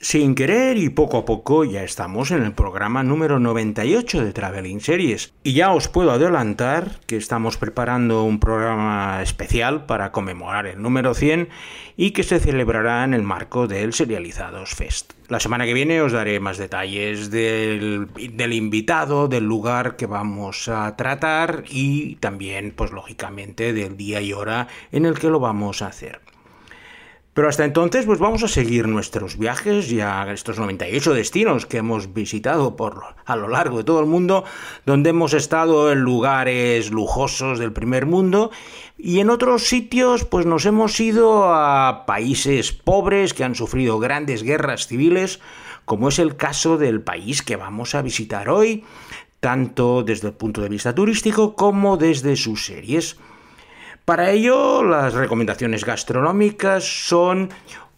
[0.00, 4.80] Sin querer y poco a poco ya estamos en el programa número 98 de Traveling
[4.80, 5.34] Series.
[5.42, 11.14] Y ya os puedo adelantar que estamos preparando un programa especial para conmemorar el número
[11.14, 11.48] 100
[11.96, 15.14] y que se celebrará en el marco del Serializados Fest.
[15.26, 20.68] La semana que viene os daré más detalles del, del invitado, del lugar que vamos
[20.68, 25.82] a tratar y también, pues lógicamente, del día y hora en el que lo vamos
[25.82, 26.20] a hacer.
[27.38, 32.12] Pero hasta entonces, pues vamos a seguir nuestros viajes, ya estos 98 destinos que hemos
[32.12, 34.42] visitado por a lo largo de todo el mundo,
[34.86, 38.50] donde hemos estado en lugares lujosos del primer mundo
[38.96, 44.42] y en otros sitios, pues nos hemos ido a países pobres que han sufrido grandes
[44.42, 45.38] guerras civiles,
[45.84, 48.82] como es el caso del país que vamos a visitar hoy,
[49.38, 53.16] tanto desde el punto de vista turístico como desde sus series.
[54.08, 57.50] Para ello, las recomendaciones gastronómicas son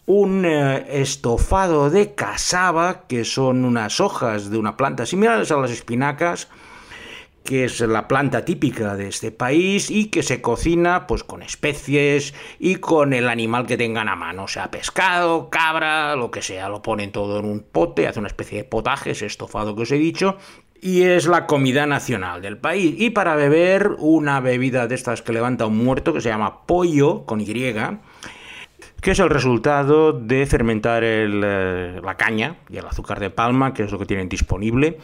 [0.06, 5.70] un eh, estofado de casaba, que son unas hojas de una planta similares a las
[5.70, 6.48] espinacas,
[7.44, 12.34] que es la planta típica de este país y que se cocina pues con especies
[12.58, 16.82] y con el animal que tengan a mano, sea pescado, cabra, lo que sea, lo
[16.82, 19.98] ponen todo en un pote, hace una especie de potaje, ese estofado que os he
[19.98, 20.38] dicho,
[20.80, 22.94] y es la comida nacional del país.
[22.98, 27.24] Y para beber una bebida de estas que levanta un muerto que se llama pollo
[27.24, 27.46] con Y,
[29.00, 33.84] que es el resultado de fermentar eh, la caña y el azúcar de palma, que
[33.84, 34.98] es lo que tienen disponible.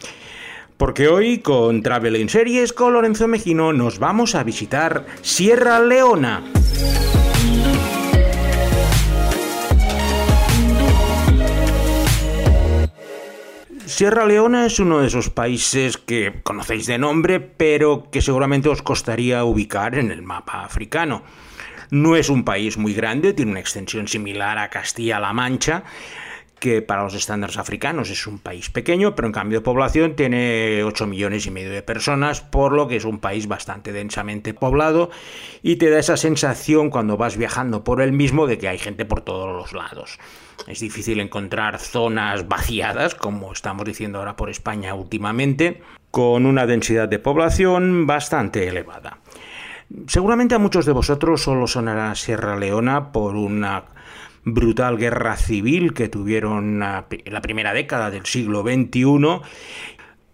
[0.77, 6.43] Porque hoy con Travel Series con Lorenzo Mejino nos vamos a visitar Sierra Leona.
[13.87, 18.81] Sierra Leona es uno de esos países que conocéis de nombre, pero que seguramente os
[18.81, 21.23] costaría ubicar en el mapa africano.
[21.89, 25.85] No es un país muy grande, tiene una extensión similar a Castilla-La Mancha,
[26.59, 30.83] que para los estándares africanos es un país pequeño, pero en cambio de población tiene
[30.83, 35.09] 8 millones y medio de personas, por lo que es un país bastante densamente poblado
[35.61, 39.05] y te da esa sensación cuando vas viajando por el mismo de que hay gente
[39.05, 40.19] por todos los lados.
[40.67, 47.07] Es difícil encontrar zonas vaciadas, como estamos diciendo ahora por España últimamente, con una densidad
[47.07, 49.19] de población bastante elevada.
[50.07, 53.85] Seguramente a muchos de vosotros solo sonará Sierra Leona por una
[54.53, 59.41] brutal guerra civil que tuvieron en la primera década del siglo XXI,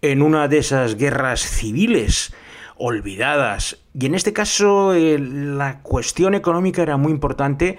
[0.02, 2.32] en una de esas guerras civiles
[2.76, 3.78] olvidadas.
[3.98, 7.78] Y en este caso eh, la cuestión económica era muy importante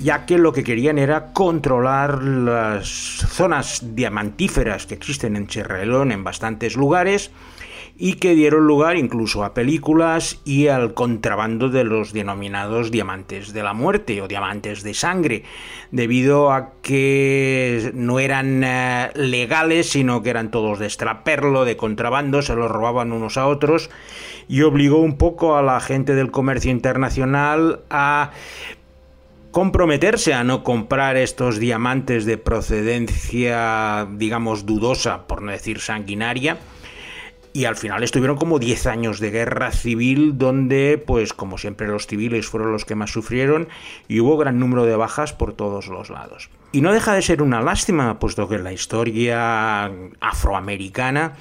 [0.00, 6.22] ya que lo que querían era controlar las zonas diamantíferas que existen en Leone en
[6.22, 7.30] bastantes lugares
[7.98, 13.62] y que dieron lugar incluso a películas y al contrabando de los denominados diamantes de
[13.62, 15.44] la muerte o diamantes de sangre,
[15.90, 22.42] debido a que no eran eh, legales, sino que eran todos de extraperlo, de contrabando,
[22.42, 23.90] se los robaban unos a otros
[24.48, 28.30] y obligó un poco a la gente del comercio internacional a
[29.50, 36.58] comprometerse a no comprar estos diamantes de procedencia, digamos, dudosa, por no decir sanguinaria.
[37.56, 42.06] Y al final estuvieron como 10 años de guerra civil donde, pues como siempre los
[42.06, 43.68] civiles fueron los que más sufrieron
[44.08, 46.50] y hubo gran número de bajas por todos los lados.
[46.72, 49.90] Y no deja de ser una lástima, puesto que en la historia
[50.20, 51.32] afroamericana,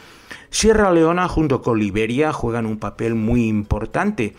[0.50, 4.36] Sierra Leona junto con Liberia juegan un papel muy importante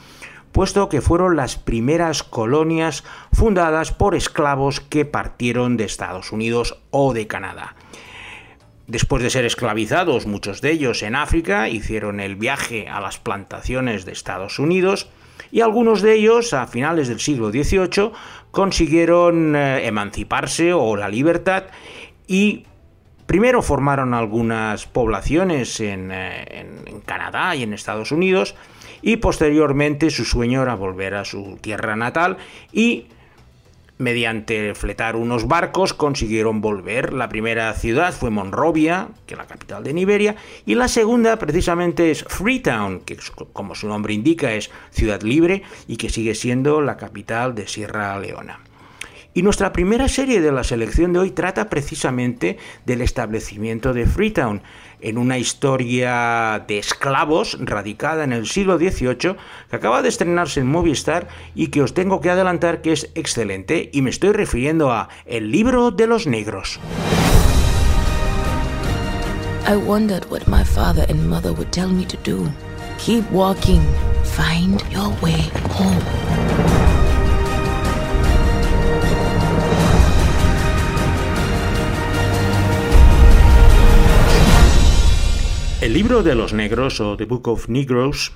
[0.53, 7.13] puesto que fueron las primeras colonias fundadas por esclavos que partieron de Estados Unidos o
[7.13, 7.77] de Canadá.
[8.87, 14.05] Después de ser esclavizados, muchos de ellos en África, hicieron el viaje a las plantaciones
[14.05, 15.09] de Estados Unidos
[15.51, 18.13] y algunos de ellos, a finales del siglo XVIII,
[18.53, 21.65] consiguieron eh, emanciparse o la libertad
[22.29, 22.65] y
[23.27, 26.45] primero formaron algunas poblaciones en, eh,
[26.87, 28.55] en Canadá y en Estados Unidos,
[29.03, 32.39] y posteriormente su sueño era volver a su tierra natal
[32.73, 33.07] y
[33.99, 37.13] mediante fletar unos barcos consiguieron volver.
[37.13, 42.11] La primera ciudad fue Monrovia, que es la capital de Nigeria, y la segunda precisamente
[42.11, 43.17] es Freetown, que
[43.53, 48.19] como su nombre indica es ciudad libre y que sigue siendo la capital de Sierra
[48.19, 48.61] Leona.
[49.37, 52.57] Y nuestra primera serie de la selección de hoy trata precisamente
[52.87, 54.63] del establecimiento de Freetown,
[55.01, 59.37] en una historia de esclavos radicada en el siglo XVIII
[59.71, 63.91] que acaba de estrenarse en Movistar y que os tengo que adelantar que es excelente
[63.93, 66.81] y me estoy refiriendo a El libro de los negros.
[69.69, 72.49] I wondered what my father and mother would tell me to do.
[72.99, 73.83] Keep walking.
[74.23, 76.86] Find your way home.
[85.93, 88.33] Libro de los negros o The Book of Negroes,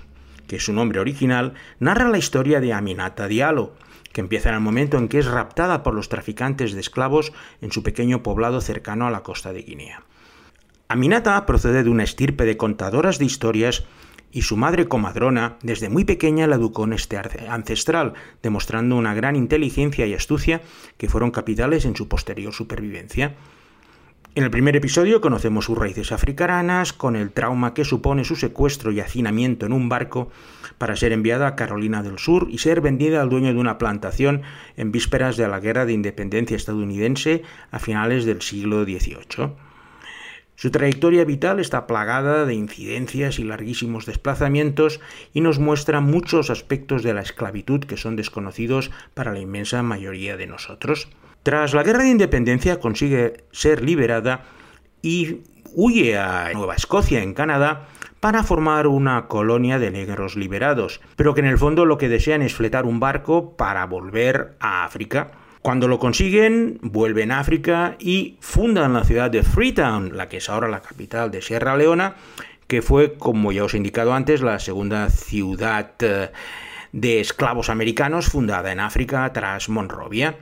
[0.47, 3.75] que es su nombre original, narra la historia de Aminata Diallo,
[4.13, 7.73] que empieza en el momento en que es raptada por los traficantes de esclavos en
[7.73, 10.03] su pequeño poblado cercano a la costa de Guinea.
[10.89, 13.85] Aminata procede de una estirpe de contadoras de historias
[14.33, 17.17] y su madre comadrona desde muy pequeña la educó en este
[17.49, 20.61] ancestral, demostrando una gran inteligencia y astucia
[20.99, 23.35] que fueron capitales en su posterior supervivencia.
[24.37, 28.93] En el primer episodio conocemos sus raíces africanas, con el trauma que supone su secuestro
[28.93, 30.31] y hacinamiento en un barco
[30.79, 34.43] para ser enviada a Carolina del Sur y ser vendida al dueño de una plantación
[34.77, 37.43] en vísperas de la Guerra de Independencia estadounidense
[37.73, 39.51] a finales del siglo XVIII.
[40.55, 45.01] Su trayectoria vital está plagada de incidencias y larguísimos desplazamientos
[45.33, 50.37] y nos muestra muchos aspectos de la esclavitud que son desconocidos para la inmensa mayoría
[50.37, 51.09] de nosotros.
[51.43, 54.45] Tras la Guerra de Independencia consigue ser liberada
[55.01, 55.41] y
[55.75, 57.89] huye a Nueva Escocia, en Canadá,
[58.21, 62.43] para formar una colonia de negros liberados, pero que en el fondo lo que desean
[62.43, 65.31] es fletar un barco para volver a África.
[65.63, 70.51] Cuando lo consiguen, vuelven a África y fundan la ciudad de Freetown, la que es
[70.51, 72.17] ahora la capital de Sierra Leona,
[72.67, 76.31] que fue, como ya os he indicado antes, la segunda ciudad eh,
[76.93, 80.37] de esclavos americanos fundada en África tras Monrovia.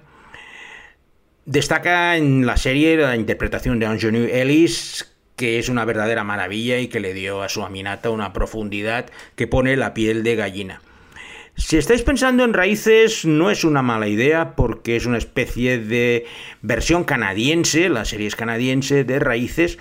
[1.48, 6.88] Destaca en la serie la interpretación de Anthony Ellis, que es una verdadera maravilla y
[6.88, 10.82] que le dio a su aminata una profundidad que pone la piel de gallina.
[11.56, 16.26] Si estáis pensando en raíces, no es una mala idea porque es una especie de
[16.60, 19.78] versión canadiense, la serie es canadiense de raíces,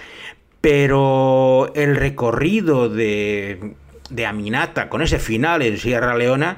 [0.62, 3.74] pero el recorrido de,
[4.10, 6.58] de Aminata con ese final en Sierra Leona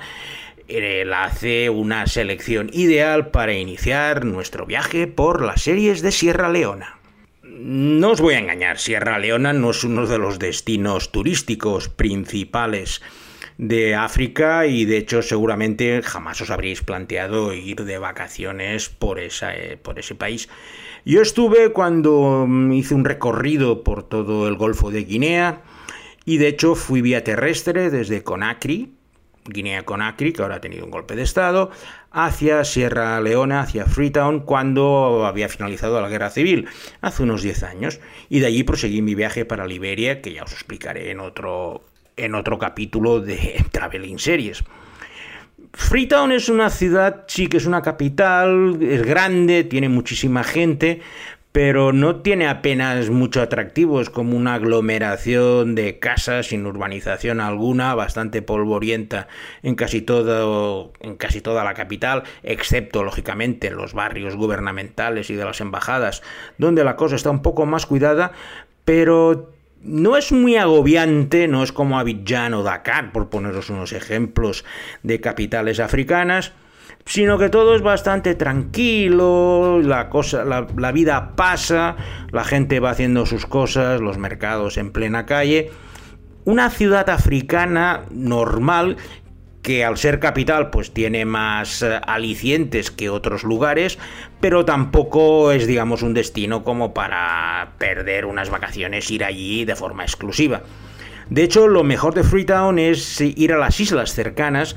[0.69, 7.00] la hace una selección ideal para iniciar nuestro viaje por las series de Sierra Leona.
[7.44, 13.01] No os voy a engañar, Sierra Leona no es uno de los destinos turísticos principales
[13.57, 19.56] de África y de hecho seguramente jamás os habréis planteado ir de vacaciones por, esa,
[19.56, 20.50] eh, por ese país.
[21.04, 25.63] Yo estuve cuando hice un recorrido por todo el Golfo de Guinea
[26.25, 28.99] y de hecho fui vía terrestre desde Conakry,
[29.50, 31.72] Guinea-Conakry, que ahora ha tenido un golpe de Estado,
[32.12, 36.68] hacia Sierra Leona, hacia Freetown, cuando había finalizado la guerra civil,
[37.01, 38.00] hace unos 10 años.
[38.30, 41.84] Y de allí proseguí mi viaje para Liberia, que ya os explicaré en otro,
[42.16, 44.63] en otro capítulo de Traveling Series.
[45.74, 51.02] Freetown es una ciudad, sí que es una capital, es grande, tiene muchísima gente,
[51.51, 57.96] pero no tiene apenas mucho atractivo, es como una aglomeración de casas sin urbanización alguna,
[57.96, 59.28] bastante polvorienta
[59.63, 65.46] en casi todo en casi toda la capital, excepto lógicamente los barrios gubernamentales y de
[65.46, 66.22] las embajadas,
[66.57, 68.31] donde la cosa está un poco más cuidada,
[68.86, 74.66] pero no es muy agobiante, no es como Abidjan o Dakar, por poneros unos ejemplos
[75.02, 76.54] de capitales africanas
[77.09, 81.95] sino que todo es bastante tranquilo, la, cosa, la, vida pasa,
[82.31, 85.71] la gente va haciendo sus cosas, los mercados en plena calle.
[86.45, 88.97] Una ciudad africana normal
[89.63, 93.97] que al ser capital pues tiene más eh, alicientes que otros lugares,
[94.39, 100.04] pero tampoco es digamos un destino como para perder unas vacaciones ir allí de forma
[100.04, 100.61] exclusiva.
[101.31, 104.75] De hecho, lo mejor de Freetown es ir a las islas cercanas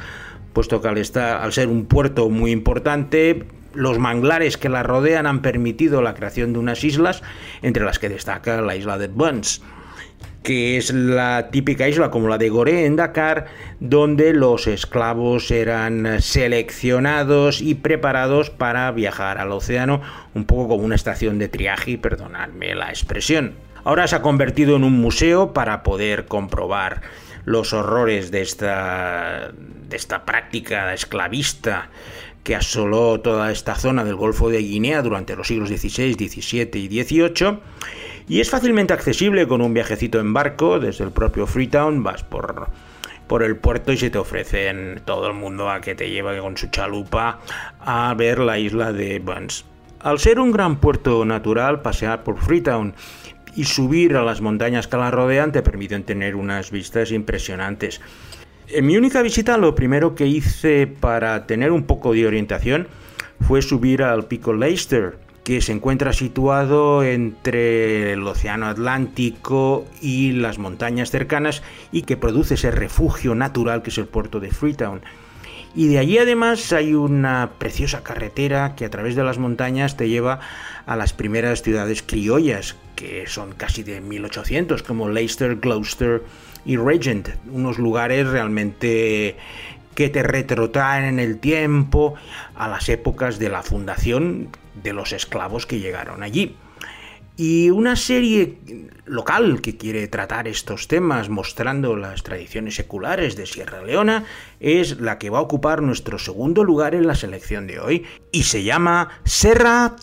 [0.53, 3.45] puesto que al, al ser un puerto muy importante,
[3.75, 7.23] los manglares que la rodean han permitido la creación de unas islas,
[7.63, 9.63] entre las que destaca la isla de Buns,
[10.43, 13.47] que es la típica isla como la de Goré en Dakar,
[13.81, 20.03] donde los esclavos eran seleccionados y preparados para viajar al océano,
[20.35, 23.55] un poco como una estación de triaje, perdonadme la expresión.
[23.85, 27.03] Ahora se ha convertido en un museo para poder comprobar
[27.45, 31.91] los horrores de esta, de esta práctica esclavista
[32.45, 37.03] que asoló toda esta zona del Golfo de Guinea durante los siglos XVI, XVII y
[37.03, 37.59] XVIII.
[38.29, 42.69] Y es fácilmente accesible con un viajecito en barco desde el propio Freetown, vas por,
[43.27, 46.57] por el puerto y se te ofrecen todo el mundo a que te lleve con
[46.57, 47.41] su chalupa
[47.81, 49.65] a ver la isla de Buns.
[50.01, 52.95] Al ser un gran puerto natural, pasear por Freetown
[53.57, 58.01] y subir a las montañas que la rodean te permiten tener unas vistas impresionantes.
[58.69, 62.89] En mi única visita lo primero que hice para tener un poco de orientación
[63.41, 70.59] fue subir al pico Leicester, que se encuentra situado entre el Océano Atlántico y las
[70.59, 75.03] montañas cercanas y que produce ese refugio natural que es el puerto de Freetown.
[75.75, 80.09] Y de allí además hay una preciosa carretera que a través de las montañas te
[80.09, 80.41] lleva
[80.85, 86.23] a las primeras ciudades criollas, que son casi de 1800, como Leicester, Gloucester
[86.67, 89.37] y Regent, unos lugares realmente
[89.95, 92.15] que te retrotraen en el tiempo
[92.55, 94.49] a las épocas de la fundación
[94.83, 96.57] de los esclavos que llegaron allí.
[97.37, 98.59] Y una serie
[99.07, 104.25] local que quiere tratar estos temas mostrando las tradiciones seculares de Sierra Leona
[104.61, 108.43] es la que va a ocupar nuestro segundo lugar en la selección de hoy y
[108.43, 109.97] se llama Serra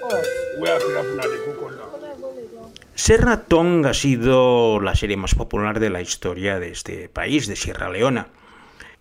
[0.00, 0.22] Tong.
[2.94, 7.56] Serra Tong ha sido la serie más popular de la historia de este país, de
[7.56, 8.28] Sierra Leona.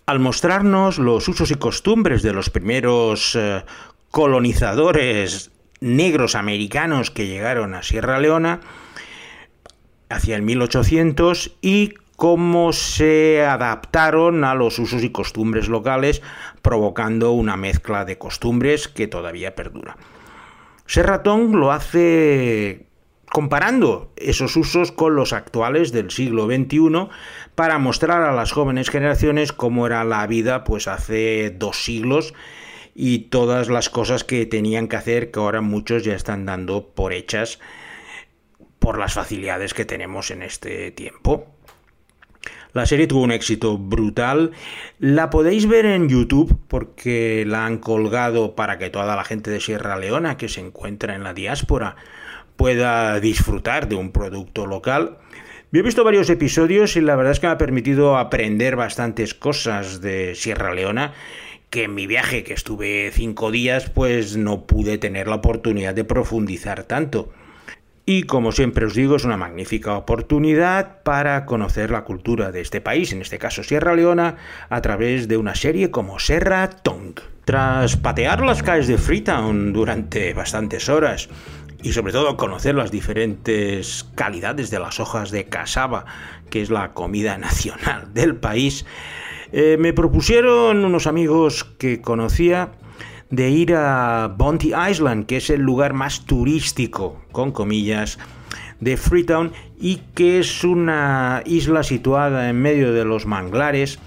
[0.05, 3.63] Al mostrarnos los usos y costumbres de los primeros eh,
[4.11, 8.61] colonizadores negros americanos que llegaron a Sierra Leona
[10.09, 16.21] hacia el 1800 y cómo se adaptaron a los usos y costumbres locales,
[16.61, 19.97] provocando una mezcla de costumbres que todavía perdura.
[20.85, 22.87] Serratón lo hace
[23.31, 27.09] comparando esos usos con los actuales del siglo XXI
[27.55, 32.35] para mostrar a las jóvenes generaciones cómo era la vida pues hace dos siglos
[32.93, 37.11] y todas las cosas que tenían que hacer que ahora muchos ya están dando por
[37.11, 37.59] hechas
[38.77, 41.52] por las facilidades que tenemos en este tiempo.
[42.73, 44.51] La serie tuvo un éxito brutal.
[44.97, 49.61] La podéis ver en YouTube porque la han colgado para que toda la gente de
[49.61, 51.95] Sierra Leona que se encuentra en la diáspora
[52.55, 55.19] pueda disfrutar de un producto local.
[55.71, 59.35] Yo he visto varios episodios y la verdad es que me ha permitido aprender bastantes
[59.35, 61.13] cosas de Sierra Leona
[61.69, 66.03] que en mi viaje, que estuve cinco días, pues no pude tener la oportunidad de
[66.03, 67.31] profundizar tanto.
[68.05, 72.81] Y como siempre os digo, es una magnífica oportunidad para conocer la cultura de este
[72.81, 74.35] país, en este caso Sierra Leona,
[74.69, 77.17] a través de una serie como Serra Tong.
[77.45, 81.29] Tras patear las calles de Freetown durante bastantes horas
[81.81, 86.05] y sobre todo conocer las diferentes calidades de las hojas de casaba,
[86.49, 88.85] que es la comida nacional del país,
[89.53, 92.71] eh, me propusieron unos amigos que conocía
[93.33, 98.19] de ir a Bounty Island, que es el lugar más turístico, con comillas,
[98.79, 103.97] de Freetown y que es una isla situada en medio de los manglares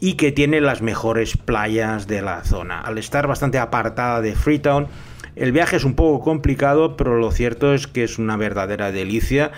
[0.00, 2.80] y que tiene las mejores playas de la zona.
[2.80, 4.88] Al estar bastante apartada de Freetown,
[5.36, 9.52] el viaje es un poco complicado, pero lo cierto es que es una verdadera delicia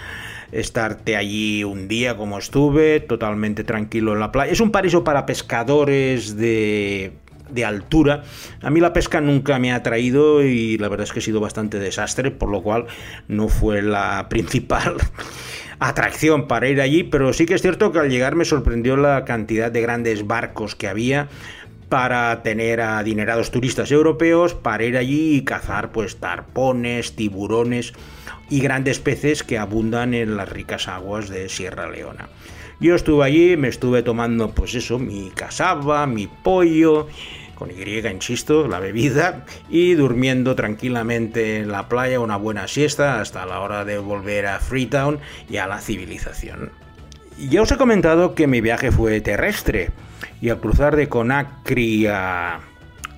[0.53, 4.53] estarte allí un día como estuve, totalmente tranquilo en la playa.
[4.53, 7.13] Es un paraíso para pescadores de
[7.51, 8.23] de altura.
[8.63, 11.41] A mí la pesca nunca me ha atraído y la verdad es que ha sido
[11.41, 12.87] bastante desastre, por lo cual
[13.29, 14.97] no fue la principal
[15.79, 19.25] atracción para ir allí, pero sí que es cierto que al llegar me sorprendió la
[19.25, 21.29] cantidad de grandes barcos que había
[21.89, 27.93] para tener a adinerados turistas europeos para ir allí y cazar pues tarpones, tiburones
[28.51, 32.29] y grandes peces que abundan en las ricas aguas de Sierra Leona.
[32.81, 37.07] Yo estuve allí, me estuve tomando, pues eso, mi casaba, mi pollo,
[37.55, 43.47] con Y, insisto, la bebida, y durmiendo tranquilamente en la playa una buena siesta hasta
[43.47, 46.73] la hora de volver a Freetown y a la civilización.
[47.49, 49.91] Ya os he comentado que mi viaje fue terrestre,
[50.41, 52.07] y al cruzar de Conakry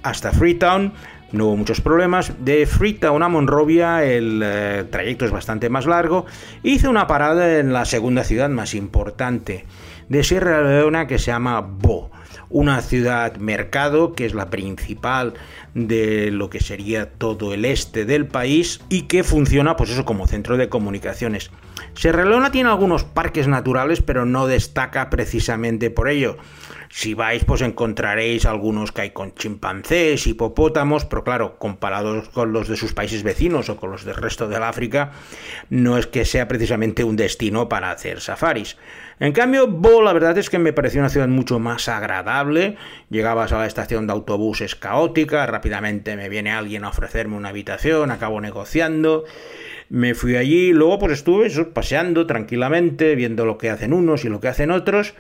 [0.03, 0.93] hasta Freetown,
[1.33, 2.33] no hubo muchos problemas.
[2.45, 6.26] De Freetown a Monrovia el eh, trayecto es bastante más largo.
[6.62, 9.64] Hice una parada en la segunda ciudad más importante
[10.09, 12.11] de Sierra Leona que se llama Bo.
[12.49, 15.35] Una ciudad mercado que es la principal
[15.75, 20.26] de lo que sería todo el este del país y que funciona pues eso como
[20.26, 21.50] centro de comunicaciones.
[21.95, 26.37] Sierra Leona tiene algunos parques naturales pero no destaca precisamente por ello.
[26.88, 32.69] Si vais, pues encontraréis algunos que hay con chimpancés, hipopótamos, pero claro, comparados con los
[32.69, 35.12] de sus países vecinos o con los del resto del África,
[35.69, 38.76] no es que sea precisamente un destino para hacer safaris.
[39.19, 42.77] En cambio, Bo, la verdad es que me pareció una ciudad mucho más agradable.
[43.09, 48.11] Llegabas a la estación de autobuses caótica, rápidamente me viene alguien a ofrecerme una habitación,
[48.11, 49.25] acabo negociando.
[49.89, 54.41] Me fui allí, luego pues estuve paseando tranquilamente, viendo lo que hacen unos y lo
[54.41, 55.15] que hacen otros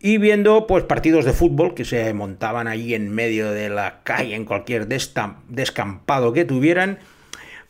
[0.00, 4.34] y viendo pues partidos de fútbol que se montaban ahí en medio de la calle
[4.34, 6.98] en cualquier descampado que tuvieran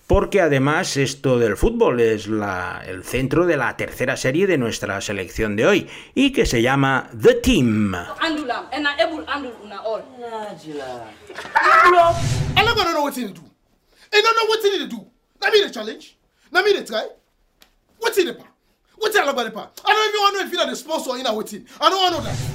[0.08, 5.54] porque además esto del fútbol es el centro de la tercera serie de nuestra selección
[5.54, 7.94] de hoy y que se llama The Team.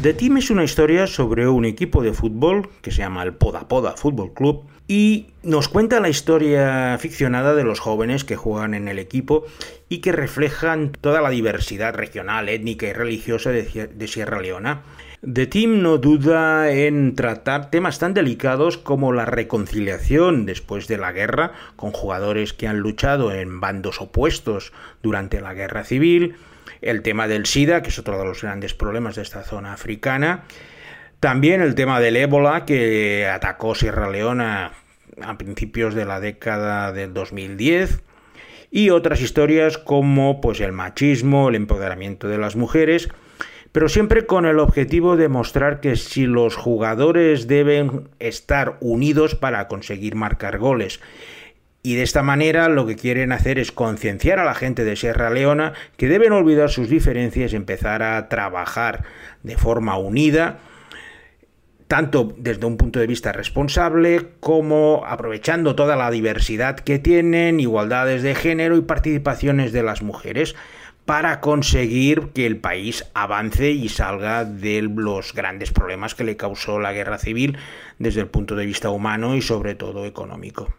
[0.02, 3.68] The Team es una historia sobre un equipo de fútbol que se llama el Poda
[3.68, 8.88] Poda Fútbol Club y nos cuenta la historia ficcionada de los jóvenes que juegan en
[8.88, 9.46] el equipo
[9.90, 14.84] y que reflejan toda la diversidad regional, étnica y religiosa de Sierra Leona.
[15.26, 21.14] The Team no duda en tratar temas tan delicados como la reconciliación después de la
[21.14, 26.36] guerra, con jugadores que han luchado en bandos opuestos durante la guerra civil,
[26.82, 30.44] el tema del SIDA, que es otro de los grandes problemas de esta zona africana,
[31.24, 34.74] también el tema del ébola que atacó Sierra Leona
[35.22, 38.02] a principios de la década del 2010
[38.72, 43.08] y otras historias como pues el machismo, el empoderamiento de las mujeres
[43.72, 49.70] pero siempre con el objetivo de mostrar que si los jugadores deben estar unidos para
[49.70, 51.00] conseguir marcar goles.
[51.84, 55.30] Y de esta manera lo que quieren hacer es concienciar a la gente de Sierra
[55.30, 59.06] Leona que deben olvidar sus diferencias y empezar a trabajar
[59.42, 60.60] de forma unida,
[61.94, 68.24] tanto desde un punto de vista responsable como aprovechando toda la diversidad que tienen, igualdades
[68.24, 70.56] de género y participaciones de las mujeres
[71.06, 76.80] para conseguir que el país avance y salga de los grandes problemas que le causó
[76.80, 77.60] la guerra civil
[78.00, 80.74] desde el punto de vista humano y sobre todo económico.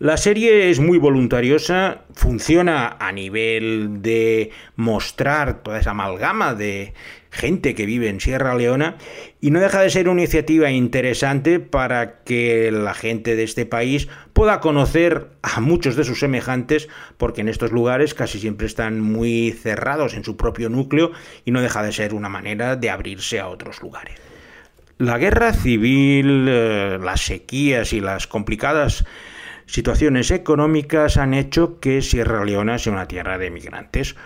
[0.00, 6.94] La serie es muy voluntariosa, funciona a nivel de mostrar toda esa amalgama de
[7.30, 8.96] gente que vive en Sierra Leona
[9.40, 14.08] y no deja de ser una iniciativa interesante para que la gente de este país
[14.32, 19.52] pueda conocer a muchos de sus semejantes porque en estos lugares casi siempre están muy
[19.52, 21.12] cerrados en su propio núcleo
[21.44, 24.16] y no deja de ser una manera de abrirse a otros lugares.
[24.98, 29.04] La guerra civil, eh, las sequías y las complicadas
[29.66, 34.16] situaciones económicas han hecho que Sierra Leona sea una tierra de migrantes.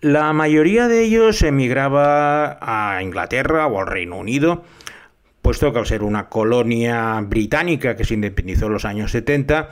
[0.00, 4.64] La mayoría de ellos emigraba a Inglaterra o al Reino Unido,
[5.42, 9.70] puesto que al ser una colonia británica que se independizó en los años 70,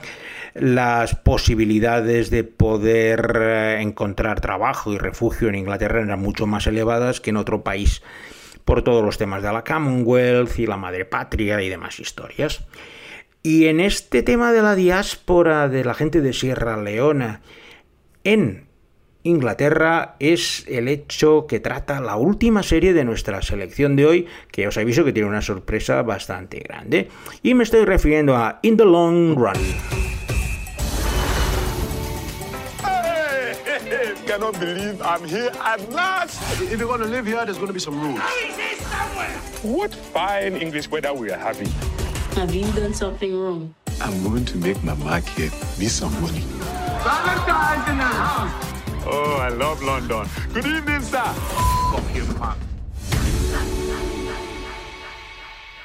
[0.53, 7.21] las posibilidades de poder eh, encontrar trabajo y refugio en Inglaterra eran mucho más elevadas
[7.21, 8.01] que en otro país,
[8.65, 12.63] por todos los temas de la Commonwealth y la madre patria y demás historias.
[13.43, 17.41] Y en este tema de la diáspora de la gente de Sierra Leona
[18.23, 18.67] en
[19.23, 24.67] Inglaterra es el hecho que trata la última serie de nuestra selección de hoy, que
[24.67, 27.09] os aviso que tiene una sorpresa bastante grande.
[27.41, 29.53] Y me estoy refiriendo a In the Long Run.
[34.31, 36.61] cannot believe I'm here at last.
[36.61, 38.21] If you're going to live here, there's going to be some rules.
[39.61, 41.67] What fine English weather we are having.
[42.35, 43.75] Have you done something wrong?
[43.99, 46.43] I'm going to make my market me some money.
[47.03, 48.51] Valentine's in the house.
[49.05, 50.27] Oh, I love London.
[50.53, 51.23] Good evening, sir.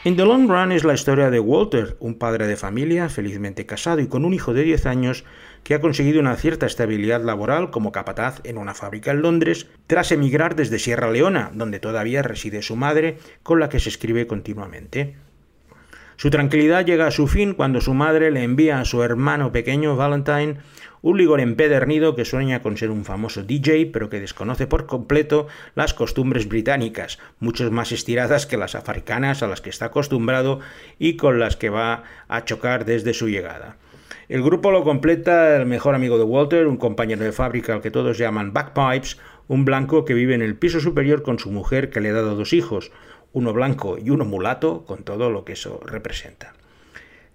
[0.05, 3.99] In the Long Run es la historia de Walter, un padre de familia felizmente casado
[3.99, 5.25] y con un hijo de 10 años
[5.65, 10.13] que ha conseguido una cierta estabilidad laboral como capataz en una fábrica en Londres tras
[10.13, 15.17] emigrar desde Sierra Leona, donde todavía reside su madre, con la que se escribe continuamente.
[16.17, 19.97] Su tranquilidad llega a su fin cuando su madre le envía a su hermano pequeño
[19.97, 20.57] Valentine
[21.03, 25.47] un ligor empedernido que sueña con ser un famoso DJ, pero que desconoce por completo
[25.75, 30.61] las costumbres británicas, mucho más estiradas que las africanas a las que está acostumbrado
[30.99, 33.77] y con las que va a chocar desde su llegada.
[34.29, 37.93] El grupo lo completa el mejor amigo de Walter, un compañero de fábrica al que
[37.93, 42.01] todos llaman Backpipes, un blanco que vive en el piso superior con su mujer que
[42.01, 42.91] le ha dado dos hijos,
[43.33, 46.55] uno blanco y uno mulato, con todo lo que eso representa.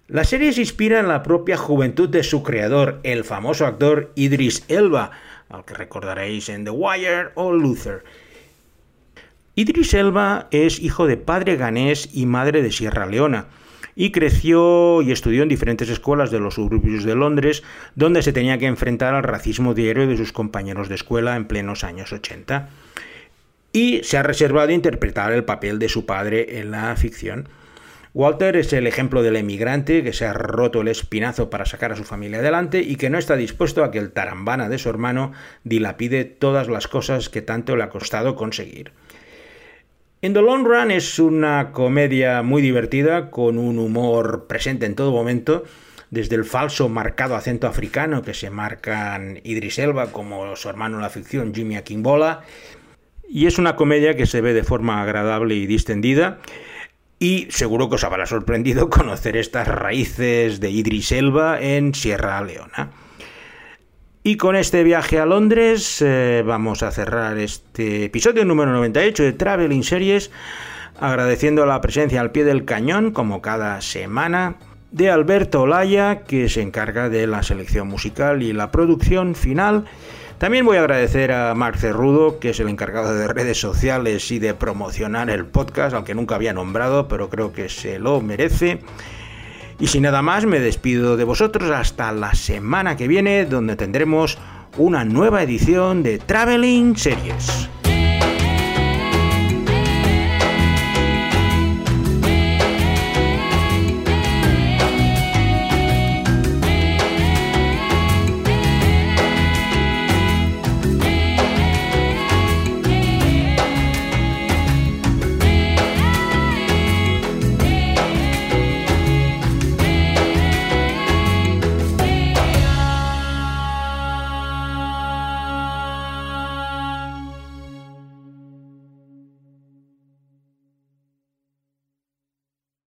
[0.08, 4.64] La serie se inspira en la propia juventud de su creador, el famoso actor Idris
[4.68, 5.12] Elba,
[5.48, 8.04] al que recordaréis en The Wire o Luther.
[9.54, 13.46] Idris Elba es hijo de padre ganés y madre de Sierra Leona,
[13.94, 17.62] y creció y estudió en diferentes escuelas de los suburbios de Londres,
[17.94, 21.84] donde se tenía que enfrentar al racismo diario de sus compañeros de escuela en plenos
[21.84, 22.68] años 80.
[23.72, 27.48] Y se ha reservado interpretar el papel de su padre en la ficción.
[28.14, 31.96] Walter es el ejemplo del emigrante que se ha roto el espinazo para sacar a
[31.96, 35.32] su familia adelante y que no está dispuesto a que el tarambana de su hermano
[35.64, 38.92] dilapide todas las cosas que tanto le ha costado conseguir.
[40.20, 45.10] In the Long Run es una comedia muy divertida, con un humor presente en todo
[45.10, 45.64] momento,
[46.10, 51.02] desde el falso marcado acento africano que se marcan Idris Elba como su hermano en
[51.02, 52.42] la ficción Jimmy Akingbola.
[53.34, 56.40] Y es una comedia que se ve de forma agradable y distendida.
[57.18, 62.90] Y seguro que os habrá sorprendido conocer estas raíces de Idris Elba en Sierra Leona.
[64.22, 69.32] Y con este viaje a Londres eh, vamos a cerrar este episodio número 98 de
[69.32, 70.30] Traveling Series,
[71.00, 74.56] agradeciendo la presencia al pie del cañón, como cada semana,
[74.90, 79.86] de Alberto Olaya, que se encarga de la selección musical y la producción final.
[80.42, 84.40] También voy a agradecer a Marc Cerrudo, que es el encargado de redes sociales y
[84.40, 88.80] de promocionar el podcast, al que nunca había nombrado, pero creo que se lo merece.
[89.78, 94.36] Y sin nada más, me despido de vosotros hasta la semana que viene, donde tendremos
[94.78, 97.68] una nueva edición de Traveling Series.